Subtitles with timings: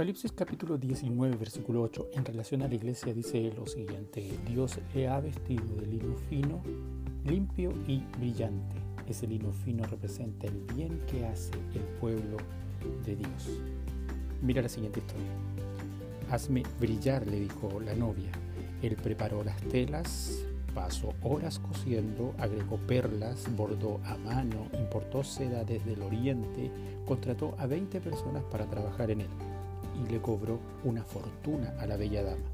[0.00, 5.06] Apocalipsis capítulo 19, versículo 8, en relación a la iglesia dice lo siguiente, Dios le
[5.06, 6.62] ha vestido de lino fino,
[7.26, 8.76] limpio y brillante.
[9.06, 12.38] Ese lino fino representa el bien que hace el pueblo
[13.04, 13.50] de Dios.
[14.40, 15.28] Mira la siguiente historia.
[16.30, 18.30] Hazme brillar, le dijo la novia.
[18.80, 25.92] Él preparó las telas, pasó horas cosiendo, agregó perlas, bordó a mano, importó seda desde
[25.92, 26.70] el oriente,
[27.04, 29.49] contrató a 20 personas para trabajar en él
[30.04, 32.50] y le cobró una fortuna a la bella dama.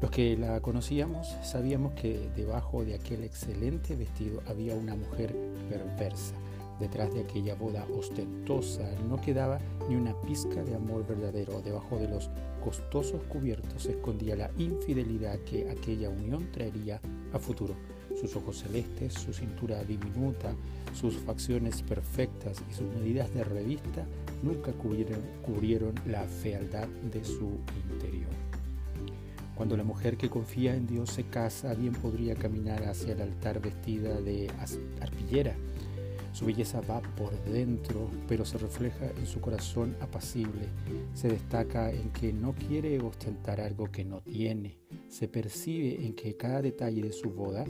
[0.00, 5.34] Los que la conocíamos sabíamos que debajo de aquel excelente vestido había una mujer
[5.68, 6.34] perversa.
[6.80, 11.60] Detrás de aquella boda ostentosa no quedaba ni una pizca de amor verdadero.
[11.60, 12.30] Debajo de los
[12.62, 17.00] costosos cubiertos se escondía la infidelidad que aquella unión traería
[17.32, 17.74] a futuro.
[18.20, 20.54] Sus ojos celestes, su cintura diminuta,
[20.92, 24.06] sus facciones perfectas y sus medidas de revista
[24.42, 27.58] nunca cubrieron, cubrieron la fealdad de su
[27.92, 28.30] interior.
[29.54, 33.60] Cuando la mujer que confía en Dios se casa, bien podría caminar hacia el altar
[33.60, 34.48] vestida de
[35.00, 35.56] arpillera.
[36.38, 40.68] Su belleza va por dentro, pero se refleja en su corazón apacible.
[41.12, 44.78] Se destaca en que no quiere ostentar algo que no tiene.
[45.08, 47.64] Se percibe en que cada detalle de su boda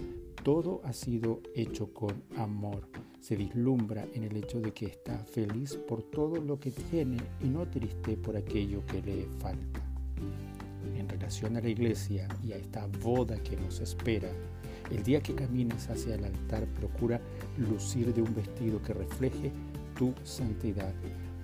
[0.45, 2.91] todo ha sido hecho con amor.
[3.21, 7.49] Se vislumbra en el hecho de que está feliz por todo lo que tiene y
[7.49, 9.81] no triste por aquello que le falta.
[10.95, 14.31] En relación a la iglesia y a esta boda que nos espera,
[14.91, 17.21] el día que camines hacia el altar procura
[17.57, 19.53] lucir de un vestido que refleje
[19.97, 20.93] tu santidad.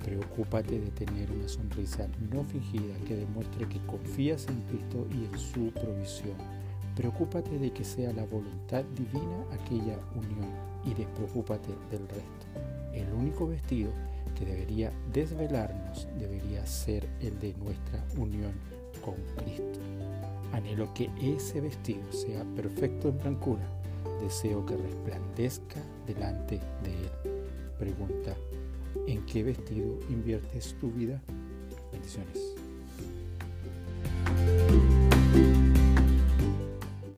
[0.05, 5.39] Preocúpate de tener una sonrisa no fingida que demuestre que confías en Cristo y en
[5.39, 6.37] su provisión.
[6.95, 10.51] Preocúpate de que sea la voluntad divina aquella unión
[10.85, 12.47] y despreocúpate del resto.
[12.93, 13.91] El único vestido
[14.39, 18.53] que debería desvelarnos debería ser el de nuestra unión
[19.05, 19.81] con Cristo.
[20.75, 23.63] Anhelo que ese vestido sea perfecto en blancura.
[24.21, 27.11] Deseo que resplandezca delante de Él.
[27.79, 28.35] Pregunta,
[29.07, 31.23] ¿en qué vestido inviertes tu vida?
[31.93, 32.54] Bendiciones.